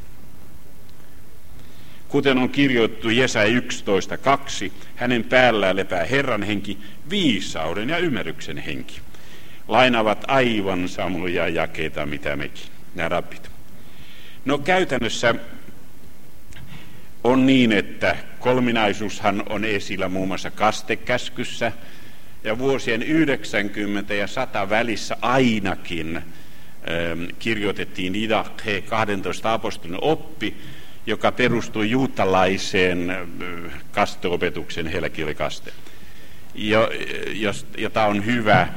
[2.09, 6.79] Kuten on kirjoittu Jesaja 11.2, hänen päällään lepää Herran henki,
[7.11, 9.01] viisauden ja ymmärryksen henki.
[9.69, 13.51] Lainavat aivan samoja jakeita, mitä mekin, nämä rabbit.
[14.45, 15.35] No käytännössä
[17.25, 21.73] on niin, että kolminaisuushan on esillä muun muassa kastekäskyssä,
[22.45, 26.23] ja vuosien 90 ja 100 välissä ainakin
[27.39, 30.57] kirjoitettiin Idahe 12 apostolin oppi,
[31.07, 33.19] joka perustui juutalaiseen äh,
[33.93, 35.73] kasteopetuksen helkilikaste,
[37.79, 38.69] jota on hyvä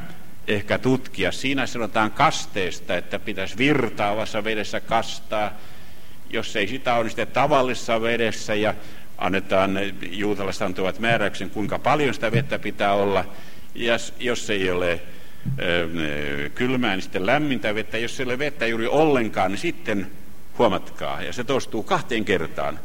[0.47, 1.31] ehkä tutkia.
[1.31, 5.51] Siinä sanotaan kasteesta, että pitäisi virtaavassa vedessä kastaa,
[6.29, 8.73] jos ei sitä ole, niin tavallisessa vedessä ja
[9.17, 9.79] annetaan,
[10.11, 13.25] juutalaiset antavat määräyksen, kuinka paljon sitä vettä pitää olla,
[13.75, 15.01] ja jos ei ole
[16.55, 17.97] kylmää, niin sitten lämmintä vettä.
[17.97, 20.11] Jos ole vettä juuri ollenkaan, niin sitten
[20.57, 22.79] huomatkaa, ja se toistuu kahteen kertaan,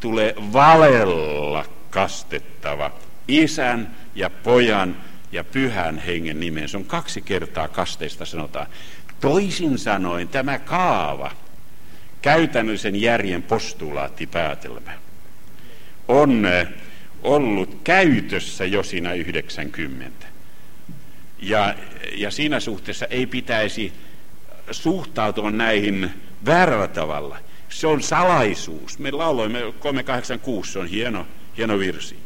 [0.00, 2.90] tulee valella kastettava
[3.28, 4.96] isän ja pojan
[5.32, 6.68] ja pyhän hengen nimeen.
[6.68, 8.66] Se on kaksi kertaa kasteista sanotaan.
[9.20, 11.30] Toisin sanoen tämä kaava,
[12.22, 14.92] käytännöllisen järjen postulaattipäätelmä,
[16.08, 16.48] on
[17.22, 20.26] ollut käytössä jo siinä 90.
[21.46, 21.74] Ja,
[22.14, 23.92] ja siinä suhteessa ei pitäisi
[24.70, 26.10] suhtautua näihin
[26.46, 27.38] väärällä tavalla.
[27.68, 28.98] Se on salaisuus.
[28.98, 32.16] Me lauloimme 386, se on hieno, hieno virsi.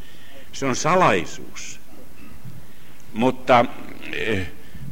[0.52, 1.80] Se on salaisuus.
[3.12, 3.64] Mutta
[4.12, 4.46] eh,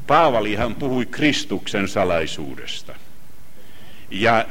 [0.06, 2.94] Paavalihan puhui Kristuksen salaisuudesta.
[4.10, 4.46] Ja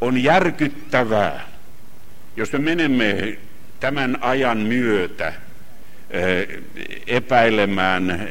[0.00, 1.48] on järkyttävää,
[2.36, 3.38] jos me menemme
[3.80, 5.34] tämän ajan myötä
[6.10, 6.48] eh,
[7.06, 8.28] epäilemään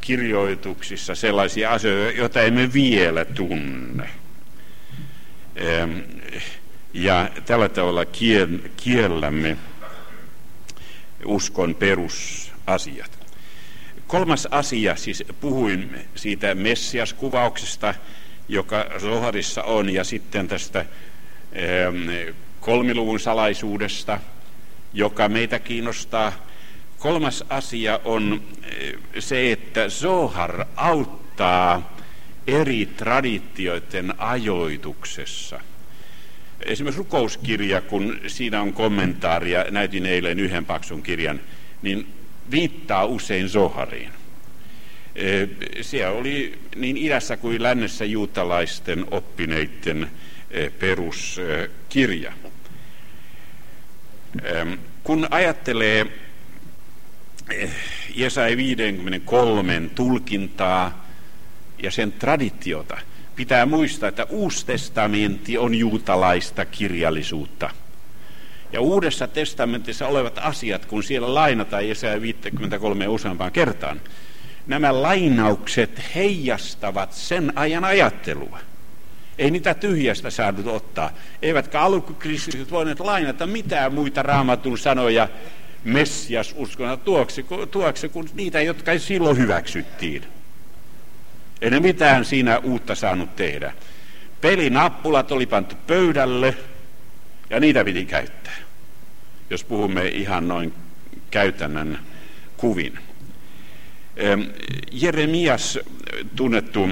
[0.00, 4.10] kirjoituksissa sellaisia asioita, joita emme vielä tunne.
[6.94, 8.04] Ja tällä tavalla
[8.76, 9.56] kiellämme
[11.24, 13.18] uskon perusasiat.
[14.06, 17.94] Kolmas asia, siis puhuin siitä Messias-kuvauksesta,
[18.48, 20.84] joka Zoharissa on, ja sitten tästä
[22.60, 24.20] kolmiluvun salaisuudesta,
[24.92, 26.32] joka meitä kiinnostaa
[27.04, 31.96] Kolmas asia on eh, se, että Zohar auttaa
[32.46, 35.60] eri traditioiden ajoituksessa.
[36.60, 41.40] Esimerkiksi rukouskirja, kun siinä on kommentaaria, näytin eilen yhden paksun kirjan,
[41.82, 42.06] niin
[42.50, 44.10] viittaa usein Zohariin.
[45.14, 45.48] Eh,
[45.80, 50.10] siellä oli niin idässä kuin lännessä juutalaisten oppineiden
[50.50, 52.32] eh, peruskirja.
[55.02, 56.23] Kun ajattelee
[58.14, 61.06] Jesai 53 tulkintaa
[61.82, 62.98] ja sen traditiota.
[63.36, 67.70] Pitää muistaa, että Uusi testamentti on juutalaista kirjallisuutta.
[68.72, 74.00] Ja Uudessa testamentissa olevat asiat, kun siellä lainataan Jesaja 53 useampaan kertaan,
[74.66, 78.58] nämä lainaukset heijastavat sen ajan ajattelua.
[79.38, 81.10] Ei niitä tyhjästä saanut ottaa.
[81.42, 85.28] Eivätkä alkukristityt voineet lainata mitään muita raamatun sanoja
[85.84, 90.22] Messias uskona tuoksi, tuoksi kuin niitä, jotka silloin hyväksyttiin.
[91.60, 93.72] Ei ne mitään siinä uutta saanut tehdä.
[94.40, 96.56] Pelinappulat oli pantu pöydälle
[97.50, 98.56] ja niitä piti käyttää,
[99.50, 100.74] jos puhumme ihan noin
[101.30, 101.98] käytännön
[102.56, 102.98] kuvin.
[104.92, 105.78] Jeremias,
[106.36, 106.88] tunnettu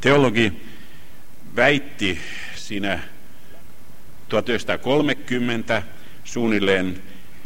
[0.00, 0.52] teologi,
[1.56, 2.18] väitti
[2.54, 2.98] siinä
[4.28, 5.82] 1930
[6.24, 7.02] suunnilleen,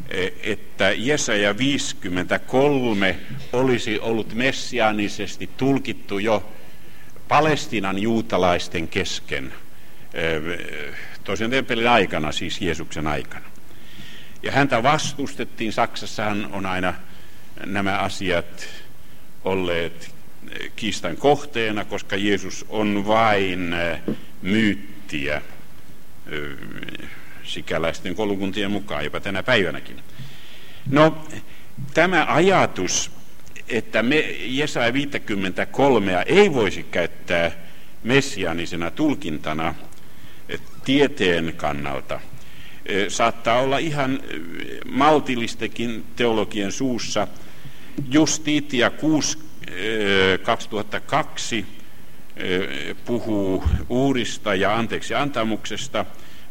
[0.08, 3.16] e, että Jesaja 53
[3.52, 6.52] olisi ollut messiaanisesti tulkittu jo
[7.28, 9.52] Palestinan juutalaisten kesken
[10.14, 10.22] e,
[11.24, 13.44] toisen temppelin aikana, siis Jeesuksen aikana.
[14.42, 16.94] Ja häntä vastustettiin, Saksassahan on aina
[17.66, 18.68] nämä asiat
[19.44, 20.14] olleet
[20.76, 23.74] kiistan kohteena, koska Jeesus on vain
[24.42, 25.42] myyttiä
[27.44, 29.96] sikäläisten koulukuntien mukaan, jopa tänä päivänäkin.
[30.90, 31.24] No,
[31.94, 33.10] tämä ajatus,
[33.68, 37.50] että me Jesaja 53 ei voisi käyttää
[38.04, 39.74] messianisena tulkintana
[40.84, 42.20] tieteen kannalta,
[43.08, 44.20] saattaa olla ihan
[44.90, 47.28] maltillistekin teologien suussa.
[48.10, 49.38] Justitia 6,
[50.42, 51.77] 2002
[53.04, 56.04] puhuu uurista ja anteeksi antamuksesta.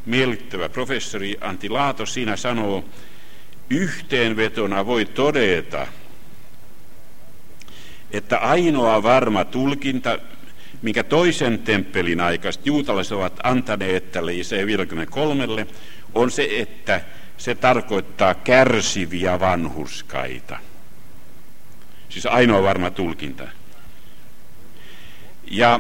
[0.06, 2.86] Miellyttävä professori Antti Laato siinä sanoo,
[3.69, 5.88] yhteenvetona voi todeta,
[8.12, 10.19] että ainoa varma tulkinta,
[10.82, 15.67] minkä toisen temppelin aikaista juutalaiset ovat antaneet tälle Isaiah 53,
[16.15, 17.02] on se, että
[17.38, 20.60] se tarkoittaa kärsiviä vanhurskaita.
[22.10, 23.47] Siis ainoa varma tulkinta.
[25.52, 25.80] Ja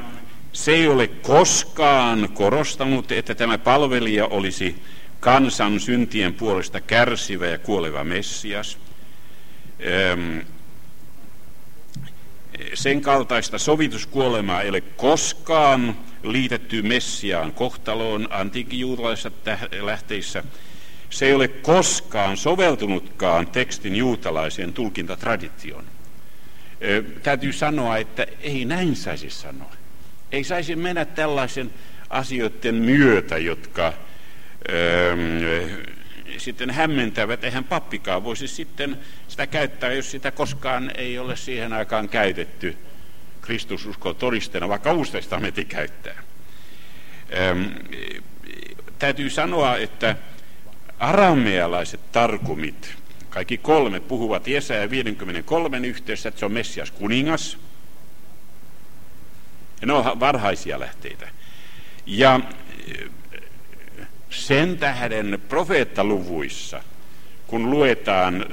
[0.53, 4.81] se ei ole koskaan korostanut, että tämä palvelija olisi
[5.19, 8.77] kansan syntien puolesta kärsivä ja kuoleva Messias.
[12.73, 19.31] Sen kaltaista sovituskuolemaa ei ole koskaan liitetty Messiaan kohtaloon antiikkijuutalaisissa
[19.81, 20.43] lähteissä.
[21.09, 25.96] Se ei ole koskaan soveltunutkaan tekstin juutalaiseen tulkintatraditioon.
[27.23, 29.71] Täytyy sanoa, että ei näin saisi sanoa.
[30.31, 31.73] Ei saisi mennä tällaisen
[32.09, 33.93] asioiden myötä, jotka
[36.37, 37.43] sitten hämmentävät.
[37.43, 42.77] Eihän pappikaan voisi sitten sitä käyttää, jos sitä koskaan ei ole siihen aikaan käytetty
[43.41, 46.23] kristususkon todisteena, vaikka Uusi testamentti käyttää.
[47.37, 47.63] Ähm,
[48.99, 50.15] täytyy sanoa, että
[50.99, 52.95] aramealaiset tarkumit,
[53.37, 57.57] kaikki kolme puhuvat Jesaja 53 yhteydessä, että se on Messias kuningas.
[59.81, 61.29] Ja ne on varhaisia lähteitä.
[62.05, 62.39] Ja
[64.29, 66.83] sen tähden profeettaluvuissa,
[67.47, 68.45] kun luetaan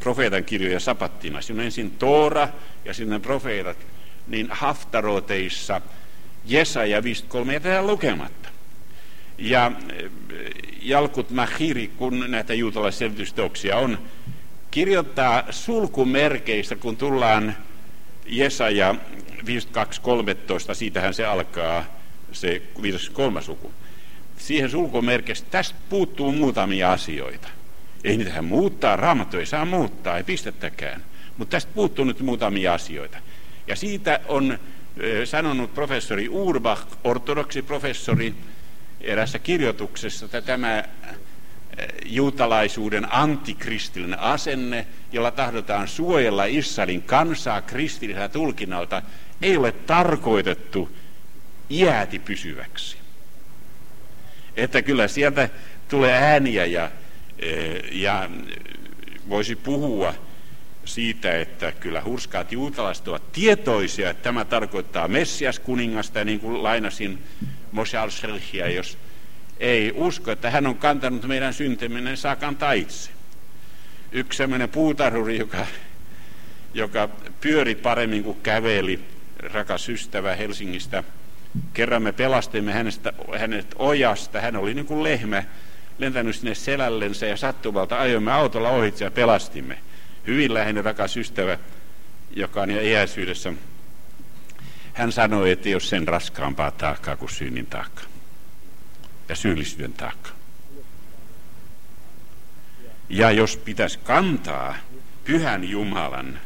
[0.00, 2.48] profeetan kirjoja sapattina, siinä on ensin Toora
[2.84, 3.78] ja sinne profeetat,
[4.26, 5.80] niin haftaroteissa
[6.44, 8.48] Jesaja 53 jätetään lukematta.
[9.38, 9.72] Ja
[10.82, 13.98] Jalkut Mahiri, kun näitä juutalaiselvitysteoksia on,
[14.70, 17.56] kirjoittaa sulkumerkeistä, kun tullaan
[18.26, 18.94] Jesaja
[19.38, 21.84] 52.13, siitähän se alkaa
[22.32, 23.72] se 53 suku
[24.42, 27.48] siihen sulkumerkistä, tästä puuttuu muutamia asioita.
[28.04, 31.04] Ei niitähän muuttaa, raamattu ei saa muuttaa, ei pistettäkään.
[31.36, 33.18] Mutta tästä puuttuu nyt muutamia asioita.
[33.66, 34.58] Ja siitä on
[35.24, 38.34] sanonut professori Urbach, ortodoksi professori,
[39.02, 40.84] erässä kirjoituksessa, että tämä
[42.04, 49.02] juutalaisuuden antikristillinen asenne, jolla tahdotaan suojella Israelin kansaa kristillisellä tulkinnalta,
[49.42, 50.96] ei ole tarkoitettu
[51.70, 52.96] iäti pysyväksi.
[54.56, 55.48] Että kyllä sieltä
[55.88, 56.90] tulee ääniä ja,
[57.38, 57.52] e,
[57.92, 58.30] ja
[59.28, 60.14] voisi puhua
[60.84, 66.62] siitä, että kyllä hurskaat juutalaiset ovat tietoisia, että tämä tarkoittaa Messias kuningasta, ja niin kuin
[66.62, 67.18] lainasin
[67.72, 68.10] Moshe al
[68.74, 68.98] jos
[69.60, 73.10] ei usko, että hän on kantanut meidän syntyminen, saa kantaa itse.
[74.12, 75.66] Yksi sellainen puutarhuri, joka,
[76.74, 77.08] joka
[77.40, 79.00] pyöri paremmin kuin käveli,
[79.38, 81.04] rakas ystävä Helsingistä,
[81.74, 84.40] Kerran me pelastimme hänestä, hänet ojasta.
[84.40, 85.44] Hän oli niin kuin lehmä
[85.98, 89.78] lentänyt sinne selällensä ja sattuvalta ajoimme autolla ohitse ja pelastimme.
[90.26, 91.58] Hyvin läheinen rakas ystävä,
[92.36, 93.52] joka on jo iäisyydessä.
[94.92, 98.02] Hän sanoi, että ei ole sen raskaampaa taakkaa kuin synnin taakka
[99.28, 100.30] ja syyllisyyden taakka.
[103.08, 104.76] Ja jos pitäisi kantaa
[105.24, 106.40] pyhän Jumalan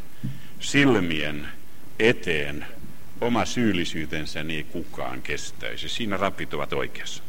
[0.61, 1.49] silmien
[1.99, 2.67] eteen
[3.21, 5.89] oma syyllisyytensä niin kukaan kestäisi.
[5.89, 7.23] Siinä rapit ovat oikeassa.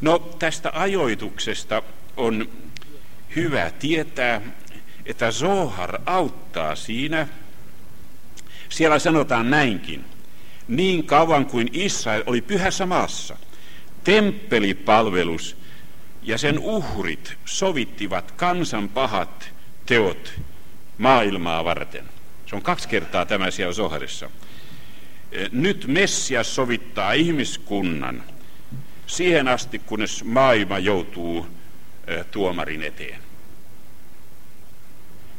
[0.00, 1.82] No tästä ajoituksesta
[2.16, 2.48] on
[3.36, 4.40] hyvä tietää,
[5.06, 7.28] että Zohar auttaa siinä.
[8.68, 10.04] Siellä sanotaan näinkin.
[10.68, 13.36] Niin kauan kuin Israel oli pyhässä maassa,
[14.04, 15.56] temppelipalvelus
[16.22, 19.50] ja sen uhrit sovittivat kansan pahat
[19.86, 20.40] teot
[20.98, 22.04] maailmaa varten.
[22.46, 24.30] Se on kaksi kertaa tämä siellä Zoharissa.
[25.32, 28.24] Eh, nyt Messias sovittaa ihmiskunnan
[29.06, 31.46] siihen asti, kunnes maailma joutuu
[32.06, 33.20] eh, tuomarin eteen.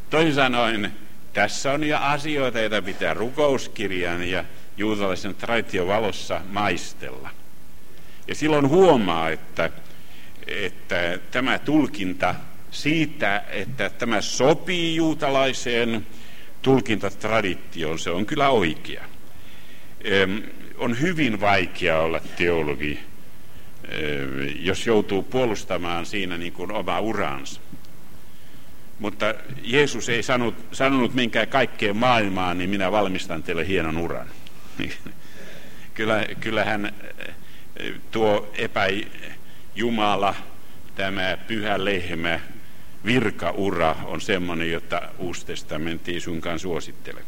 [0.10, 0.94] Toisin sanoen,
[1.34, 4.44] tässä on jo asioita, joita pitää rukouskirjan ja
[4.80, 7.30] juutalaisen tradition valossa maistella.
[8.28, 9.70] Ja silloin huomaa, että,
[10.48, 12.36] että tämä tulkinta
[12.72, 16.08] siitä, että tämä sopii juutalaiseen
[16.62, 19.06] tulkintatraditioon, se on kyllä oikea
[20.80, 22.99] on hyvin vaikea olla teologi,
[24.60, 27.62] jos joutuu puolustamaan siinä niin kuin oma uransa.
[28.99, 29.34] Mutta
[29.64, 34.28] Jeesus ei sanonut, sanonut minkään kaikkeen maailmaan, niin minä valmistan teille hienon uran.
[35.93, 36.93] Kyllä, kyllähän
[38.11, 40.36] tuo epäjumala,
[40.95, 42.39] tämä pyhä lehmä,
[43.05, 47.21] virkaura on semmoinen, jota Uusi testamentti ei suinkaan suosittele.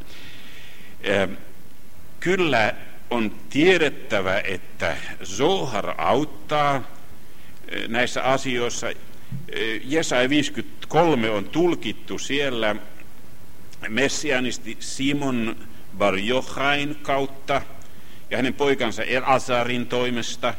[2.19, 2.73] Kyllä
[3.09, 6.75] on tiedettävä, että Zohar auttaa
[7.67, 8.89] eh, näissä asioissa.
[8.89, 12.75] Eh, Jesaja 53 on tulkittu siellä
[13.89, 15.55] messianisti Simon
[15.97, 17.61] Bar Jochain kautta
[18.29, 20.53] ja hänen poikansa Azarin toimesta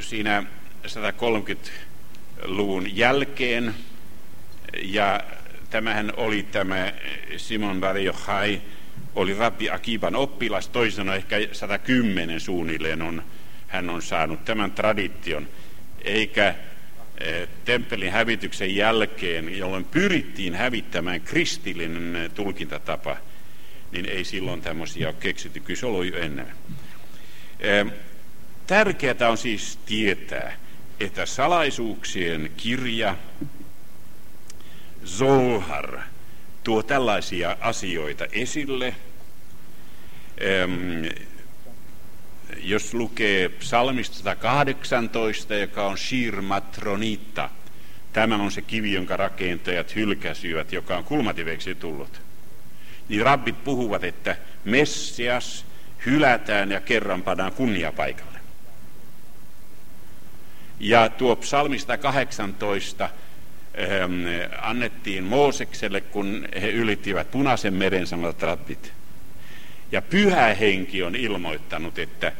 [0.00, 0.44] siinä
[0.86, 3.74] 130-luvun jälkeen.
[4.82, 5.20] Ja
[5.70, 6.92] tämähän oli tämä
[7.36, 8.60] Simon Bar Jochai,
[9.14, 13.22] oli Rabbi Akiban oppilas, toisena ehkä 110 suunnilleen on,
[13.68, 15.48] hän on saanut tämän tradition,
[16.04, 16.54] eikä
[17.64, 23.16] temppelin hävityksen jälkeen, jolloin pyrittiin hävittämään kristillinen tulkintatapa,
[23.92, 26.46] niin ei silloin tämmöisiä ole keksitty, kyllä se oli jo ennen.
[28.66, 30.56] Tärkeää on siis tietää,
[31.00, 33.16] että salaisuuksien kirja
[35.06, 36.00] Zohar
[36.64, 38.94] tuo tällaisia asioita esille.
[42.62, 47.50] Jos lukee psalmista 118, joka on Shir Matronita,
[48.12, 52.27] tämä on se kivi, jonka rakentajat hylkäsyivät, joka on kulmativeksi tullut
[53.08, 55.64] niin rabbit puhuvat, että Messias
[56.06, 58.38] hylätään ja kerran pannaan kunniapaikalle.
[60.80, 64.12] Ja tuo psalmista 18 ähm,
[64.62, 68.92] annettiin Moosekselle, kun he ylittivät punaisen meren, sanovat rabbit.
[69.92, 72.32] Ja pyhä henki on ilmoittanut, että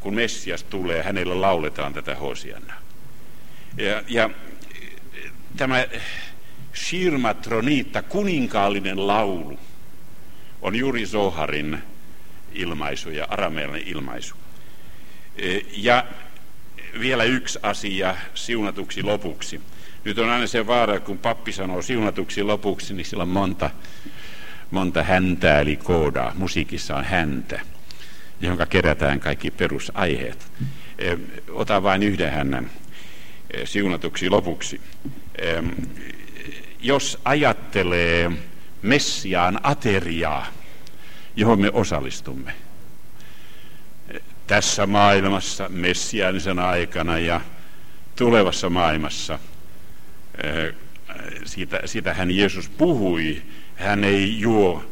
[0.00, 2.80] kun Messias tulee, hänelle lauletaan tätä hosiannaa.
[3.76, 4.30] Ja, ja
[5.56, 5.86] tämä
[6.74, 9.58] Shirmatroniitta, kuninkaallinen laulu,
[10.62, 11.78] on juuri Zoharin
[12.52, 14.34] ilmaisu ja aramealainen ilmaisu.
[15.36, 16.04] E, ja
[17.00, 19.60] vielä yksi asia siunatuksi lopuksi.
[20.04, 23.70] Nyt on aina se vaara, kun pappi sanoo siunatuksi lopuksi, niin sillä on monta,
[24.70, 26.32] monta häntää, eli koodaa.
[26.34, 27.60] Musiikissa on häntä,
[28.40, 30.52] jonka kerätään kaikki perusaiheet.
[30.98, 31.16] E,
[31.48, 32.70] ota vain yhden hännän
[33.50, 34.80] e, siunatuksi lopuksi.
[36.80, 38.32] Jos ajattelee
[38.82, 40.46] Messiaan ateriaa,
[41.36, 42.54] johon me osallistumme.
[44.46, 47.40] Tässä maailmassa, messiaanisen aikana ja
[48.16, 49.38] tulevassa maailmassa,
[50.44, 50.74] eh,
[51.44, 53.42] siitä, siitä hän Jeesus puhui.
[53.76, 54.84] Hän ei juo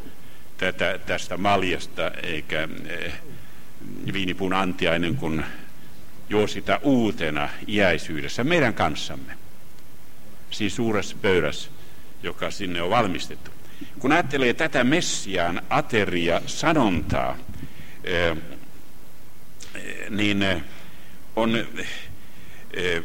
[0.58, 3.12] tätä, tästä maljasta eikä eh,
[4.12, 5.44] viinipun antiainen, kun
[6.30, 9.32] juo sitä uutena iäisyydessä meidän kanssamme.
[10.50, 11.70] Siis suuressa pöydässä,
[12.22, 13.55] joka sinne on valmistettu.
[13.98, 17.36] Kun ajattelee tätä Messiaan ateria sanontaa,
[18.04, 18.36] eh,
[20.10, 20.62] niin eh,
[21.36, 21.56] on
[22.74, 23.02] eh,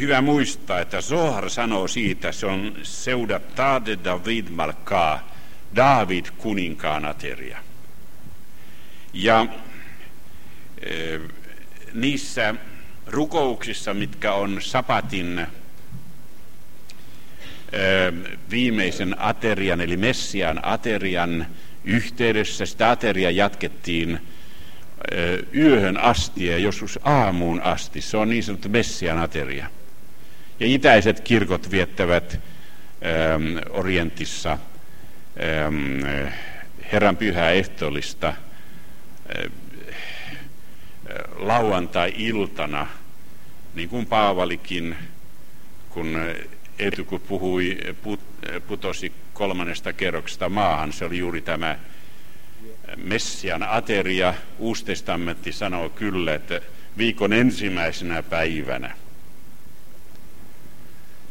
[0.00, 2.74] hyvä muistaa, että Zohar sanoo siitä, se on
[3.54, 5.34] Tade David Malkaa,
[5.76, 7.58] David kuninkaan ateria.
[9.12, 9.46] Ja
[11.92, 12.54] niissä
[13.06, 15.46] rukouksissa, mitkä on sapatin
[18.50, 21.46] viimeisen aterian, eli Messian aterian
[21.84, 22.66] yhteydessä.
[22.66, 24.20] Sitä ateria jatkettiin
[25.56, 28.00] yöhön asti ja joskus aamuun asti.
[28.00, 29.66] Se on niin sanottu Messian ateria.
[30.60, 32.40] Ja itäiset kirkot viettävät
[33.70, 34.58] Orientissa
[36.92, 38.34] Herran pyhää ehtoollista
[41.36, 42.86] lauantai-iltana,
[43.74, 44.96] niin kuin Paavalikin,
[45.88, 46.18] kun
[46.78, 48.20] Eetu, kun puhui, put,
[48.66, 51.78] putosi kolmannesta kerroksesta maahan, se oli juuri tämä
[52.96, 54.34] Messian ateria.
[54.58, 56.60] Uusi testamentti sanoo kyllä, että
[56.98, 58.94] viikon ensimmäisenä päivänä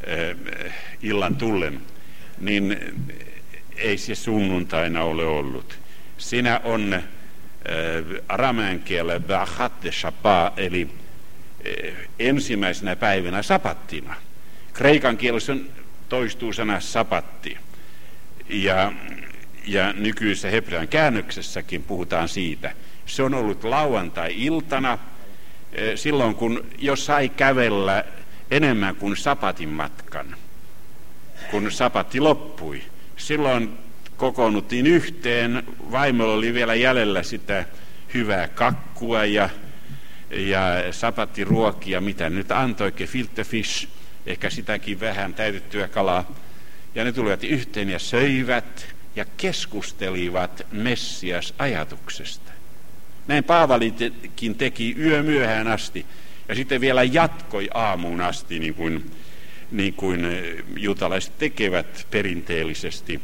[0.03, 0.35] eh,
[1.01, 1.81] illan tullen,
[2.39, 2.77] niin
[3.75, 5.79] ei se sunnuntaina ole ollut.
[6.17, 7.03] Siinä on
[8.27, 9.19] aramean kielellä
[10.57, 10.89] eli
[12.19, 14.15] ensimmäisenä päivänä sapattina–
[14.77, 15.55] Kreikan kielessä
[16.09, 17.57] toistuu sana sapatti.
[18.49, 18.93] Ja,
[19.67, 22.71] ja nykyisessä hebrean käännöksessäkin puhutaan siitä.
[23.05, 24.97] Se on ollut lauantai-iltana,
[25.71, 28.03] e, silloin kun jos sai kävellä
[28.51, 30.35] enemmän kuin sapatin matkan,
[31.51, 32.81] kun sapatti loppui.
[33.17, 33.77] Silloin
[34.17, 37.65] kokoonnuttiin yhteen, vaimolla oli vielä jäljellä sitä
[38.13, 39.49] hyvää kakkua ja,
[40.29, 40.61] ja
[40.91, 43.96] sapattiruokia, mitä nyt antoi, gefilte fish,
[44.27, 46.31] ehkä sitäkin vähän täytettyä kalaa.
[46.95, 52.51] Ja ne tulivat yhteen ja söivät ja keskustelivat Messias ajatuksesta.
[53.27, 56.05] Näin Paavalikin teki yö myöhään asti
[56.49, 59.11] ja sitten vielä jatkoi aamuun asti, niin kuin,
[59.71, 60.27] niin kuin
[60.77, 63.21] juutalaiset tekevät perinteellisesti,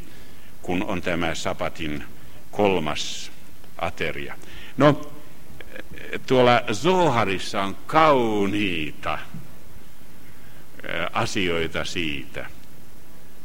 [0.61, 2.03] kun on tämä sapatin
[2.51, 3.31] kolmas
[3.77, 4.35] ateria.
[4.77, 5.11] No,
[6.27, 9.19] tuolla Zoharissa on kauniita
[11.13, 12.45] asioita siitä.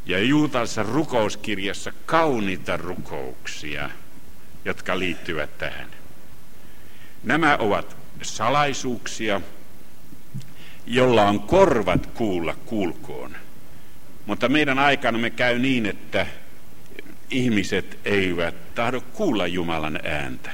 [0.05, 3.89] ja juutalaisessa rukouskirjassa kauniita rukouksia,
[4.65, 5.87] jotka liittyvät tähän.
[7.23, 9.41] Nämä ovat salaisuuksia,
[10.87, 13.35] jolla on korvat kuulla kuulkoon.
[14.25, 16.27] Mutta meidän aikana me käy niin, että
[17.29, 20.51] ihmiset eivät tahdo kuulla Jumalan ääntä.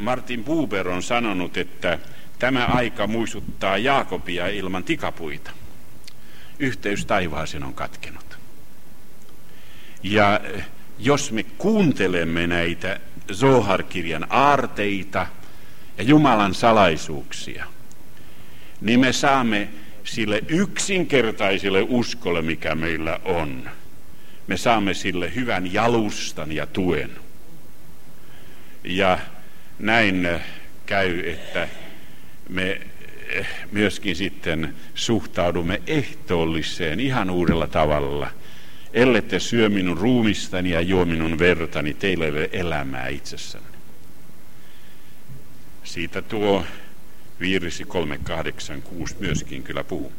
[0.00, 1.98] Martin Buber on sanonut, että
[2.38, 5.50] tämä aika muistuttaa Jaakobia ilman tikapuita.
[6.58, 8.38] Yhteys taivaaseen on katkenut.
[10.02, 10.40] Ja
[10.98, 13.00] jos me kuuntelemme näitä
[13.32, 15.26] Zohar-kirjan aarteita
[15.98, 17.66] ja Jumalan salaisuuksia,
[18.80, 19.68] niin me saamme
[20.04, 23.70] sille yksinkertaiselle uskolle, mikä meillä on,
[24.46, 27.10] me saamme sille hyvän jalustan ja tuen.
[28.84, 29.18] Ja
[29.78, 30.28] näin
[30.86, 31.68] käy, että
[32.48, 32.80] me
[33.72, 38.30] myöskin sitten suhtaudumme ehtoolliseen ihan uudella tavalla.
[38.92, 43.76] Ellette syö minun ruumistani ja juo minun vertani, teillä ei ole elämää itsessänne.
[45.84, 46.64] Siitä tuo
[47.40, 50.12] viirisi 386 myöskin kyllä puhuu.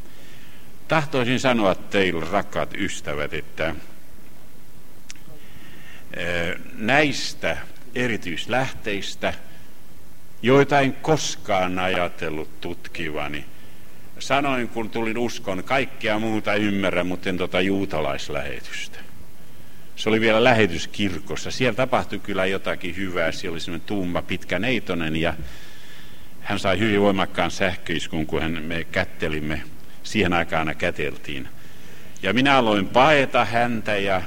[0.87, 3.75] Tahtoisin sanoa teille, rakkaat ystävät, että
[6.73, 7.57] näistä
[7.95, 9.33] erityislähteistä,
[10.41, 13.45] joita en koskaan ajatellut tutkivani.
[14.19, 18.99] Sanoin, kun tulin uskon, kaikkea muuta ymmärrän, mutta en tota juutalaislähetystä.
[19.95, 21.51] Se oli vielä lähetyskirkossa.
[21.51, 23.31] Siellä tapahtui kyllä jotakin hyvää.
[23.31, 25.33] Siellä oli semmoinen tuuma pitkä neitonen ja
[26.41, 29.61] hän sai hyvin voimakkaan sähköiskun, kun hän, me kättelimme.
[30.03, 31.47] Siihen aikaan käteltiin.
[32.23, 34.21] Ja minä aloin paeta häntä ja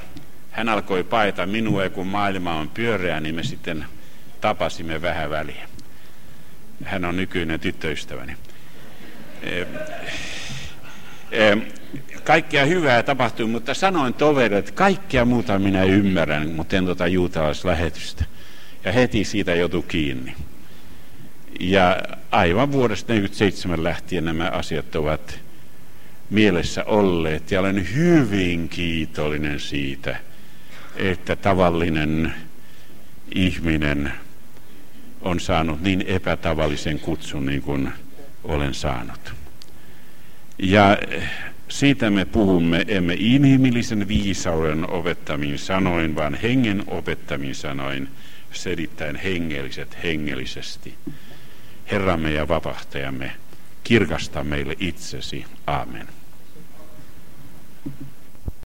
[0.51, 3.85] hän alkoi paeta minua ja kun maailma on pyöreä, niin me sitten
[4.41, 5.70] tapasimme vähän väliä.
[6.85, 8.35] Hän on nykyinen tyttöystäväni.
[12.23, 18.25] Kaikkea hyvää tapahtui, mutta sanoin toverille, että kaikkea muuta minä ymmärrän, mutta en tuota juutalaislähetystä.
[18.83, 20.35] Ja heti siitä joutui kiinni.
[21.59, 21.97] Ja
[22.31, 25.39] aivan vuodesta 1947 lähtien nämä asiat ovat
[26.29, 30.15] mielessä olleet ja olen hyvin kiitollinen siitä–
[30.95, 32.33] että tavallinen
[33.35, 34.13] ihminen
[35.21, 37.91] on saanut niin epätavallisen kutsun niin kuin
[38.43, 39.33] olen saanut.
[40.59, 40.97] Ja
[41.69, 48.07] siitä me puhumme, emme inhimillisen viisauden opettamin sanoin, vaan hengen opettamin sanoin,
[48.51, 50.95] selittäen hengelliset hengellisesti.
[51.91, 53.31] Herramme ja vapahtajamme,
[53.83, 55.45] kirkasta meille itsesi.
[55.67, 56.07] Amen.